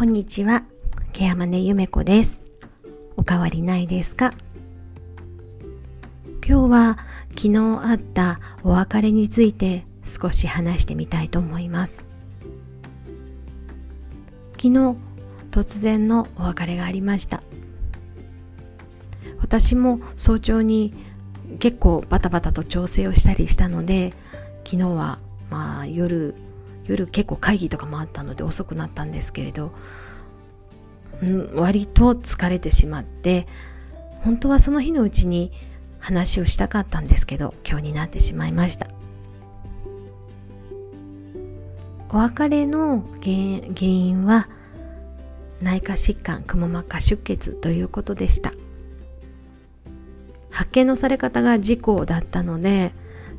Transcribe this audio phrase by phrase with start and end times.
[0.00, 0.62] こんにちは、
[1.12, 2.46] ケアマネゆめこです。
[3.18, 4.32] おかわりないですか？
[6.42, 6.98] 今日は
[7.36, 12.06] 昨日あったお別れについて少し話してみたいと思います。
[14.52, 14.96] 昨日
[15.50, 17.42] 突然のお別れがありました。
[19.38, 20.94] 私も早朝に
[21.58, 24.14] 結構バタバタと調整をしたりしたので
[24.64, 25.18] 昨日は
[25.50, 26.34] まあ夜
[26.90, 29.72] 夜結構会議とかもあったので遅くなったんですけれど、
[31.22, 33.46] うん、割と疲れてしまって
[34.22, 35.52] 本当はその日のうちに
[35.98, 38.88] 話をしたかったんですけど今日になってしまいました。
[42.12, 44.48] お別れの原因は
[45.62, 48.52] 内科疾患くも膜下出血ということでした。
[50.50, 52.92] 発見のされ方が事故だったので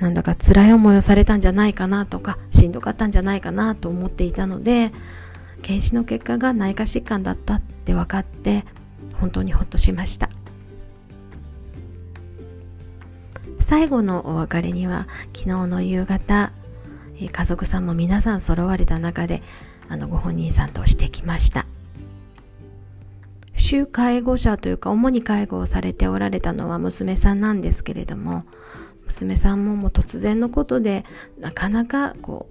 [0.00, 4.92] なんだか辛い思いをされたんじゃないかなとかしんどかったんじゃないかなと思っていたので
[5.62, 8.64] 検視の結果が内科疾患だったって分かって
[9.14, 10.28] 本当にほっとしました。
[13.58, 16.52] 最後のお別れには昨日の夕方
[17.18, 19.42] 家族さんも皆さん揃われた中で
[19.88, 21.66] あのご本人さんとしてきました。
[23.56, 28.44] 主介護者というか主に介護をされておられたのは娘さんなんですけれども
[29.06, 31.04] 娘さんももう突然のことで
[31.38, 32.48] なかなかこ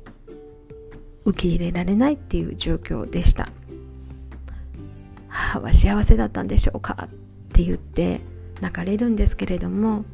[1.24, 3.52] う受け入れられないっていう状況でした。
[5.28, 7.08] 母は幸せだったんでしょうか？
[7.08, 7.10] っ
[7.54, 8.22] て言って
[8.62, 10.06] 泣かれるんですけれども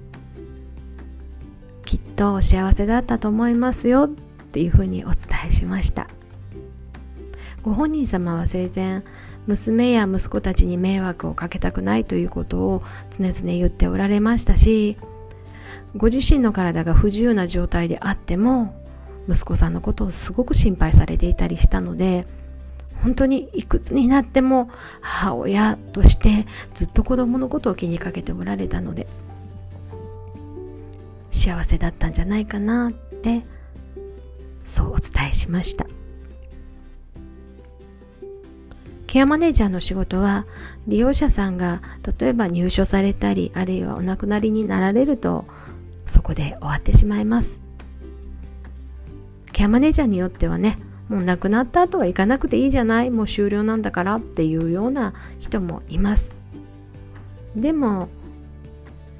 [1.86, 4.09] きっと幸せだったと思いますよっ
[4.52, 5.17] ていうふうにお伝
[5.48, 6.08] えしました。
[7.61, 9.03] ご本人様は生前
[9.45, 14.98] 娘や息子たちに迷惑をかけたくないということを常々言っておられましたし
[15.95, 18.73] ご自身の体が不自由な状態であっても
[19.28, 22.25] 息子さんのことをすごく心配されていたりしたので
[23.03, 24.70] 本当にいくつになっても
[25.02, 29.08] 母親としてずっと子供のことを気にかけておられたので
[31.32, 33.43] 幸せだったんじゃないかなって
[34.64, 35.87] そうお伝えしました。
[39.08, 40.45] ケアマネージャーの仕事は
[40.87, 41.82] 利用者さんが
[42.17, 45.43] 例えば入所されたりあるいはお亡くなりになられると
[46.06, 47.60] そこで終わってしまいます。
[49.52, 50.80] ケアマネージャーによってはね
[51.10, 56.36] もう亡くなった後は行かなくていいじゃないもう終了なんだからっていうような人もいます。
[57.56, 58.08] でも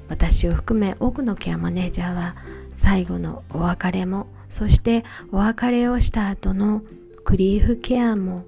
[0.08, 2.34] 私を含め多くのケアマネージャーは
[2.70, 6.82] 最後のお別れもそしてお別れをした後の
[7.24, 8.44] グリーフケアも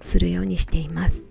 [0.00, 1.28] するようにしています。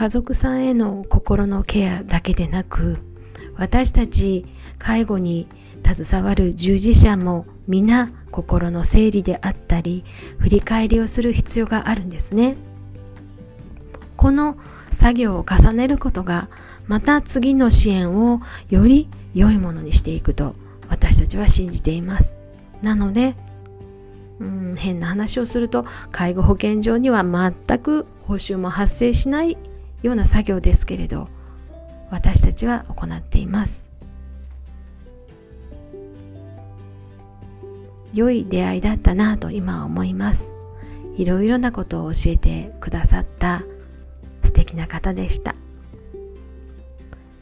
[0.00, 2.96] 家族さんへの心のケアだけでなく
[3.56, 4.46] 私たち
[4.78, 5.46] 介護に
[5.84, 10.06] 携わる従事者も皆心の整理であったり
[10.38, 12.56] 振り返りをする必要があるんですね。
[14.16, 14.56] この
[14.90, 16.48] 作業を重ねることが
[16.86, 18.40] また次の支援を
[18.70, 20.54] より良いものにしていくと
[20.88, 22.38] 私たちは信じています。
[22.80, 23.36] なので
[24.38, 29.58] うん変な話をすると介護保険上には全く報酬も発生しない
[30.02, 31.28] ような作業ですけれど
[32.10, 33.88] 私たちは行っています。
[38.12, 40.52] 良い出会いだったなと今は思います。
[41.16, 43.62] いろいろなことを教えてくださった。
[44.42, 45.54] 素敵な方でした。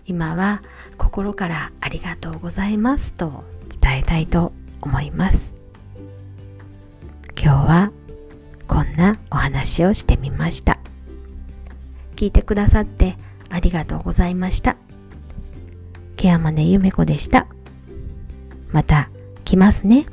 [0.05, 0.63] 今は
[0.97, 3.15] 心からありがとうございます。
[3.15, 3.45] と
[3.81, 4.53] 伝えたいと
[4.83, 5.57] 思います。
[7.41, 7.93] 今日は
[8.67, 10.79] こんなお話をしてみました。
[12.19, 13.17] 聞いてくださって
[13.49, 14.77] ありがとうございました
[16.17, 17.47] ケアマネゆめこでした
[18.73, 19.09] また
[19.45, 20.05] 来ますね。